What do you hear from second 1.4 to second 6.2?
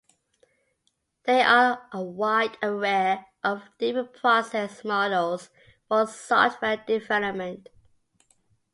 are a wide array of different process models for